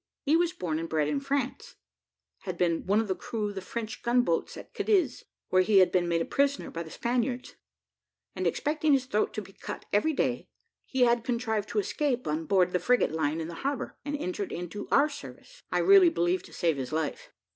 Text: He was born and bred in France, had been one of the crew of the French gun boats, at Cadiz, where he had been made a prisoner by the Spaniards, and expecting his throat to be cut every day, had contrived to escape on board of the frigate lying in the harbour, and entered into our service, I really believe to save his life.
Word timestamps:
He 0.23 0.35
was 0.35 0.51
born 0.51 0.79
and 0.79 0.89
bred 0.89 1.07
in 1.07 1.19
France, 1.19 1.75
had 2.39 2.57
been 2.57 2.87
one 2.87 2.99
of 2.99 3.07
the 3.07 3.13
crew 3.15 3.49
of 3.49 3.53
the 3.53 3.61
French 3.61 4.01
gun 4.01 4.23
boats, 4.23 4.57
at 4.57 4.73
Cadiz, 4.73 5.25
where 5.49 5.61
he 5.61 5.77
had 5.77 5.91
been 5.91 6.07
made 6.07 6.23
a 6.23 6.25
prisoner 6.25 6.71
by 6.71 6.81
the 6.81 6.89
Spaniards, 6.89 7.55
and 8.35 8.47
expecting 8.47 8.93
his 8.93 9.05
throat 9.05 9.31
to 9.35 9.43
be 9.43 9.53
cut 9.53 9.85
every 9.93 10.13
day, 10.13 10.47
had 10.91 11.23
contrived 11.23 11.69
to 11.69 11.77
escape 11.79 12.25
on 12.25 12.47
board 12.47 12.69
of 12.69 12.73
the 12.73 12.79
frigate 12.79 13.11
lying 13.11 13.39
in 13.39 13.47
the 13.47 13.53
harbour, 13.61 13.95
and 14.03 14.17
entered 14.17 14.51
into 14.51 14.87
our 14.89 15.07
service, 15.07 15.61
I 15.71 15.77
really 15.77 16.09
believe 16.09 16.41
to 16.45 16.51
save 16.51 16.77
his 16.77 16.91
life. 16.91 17.31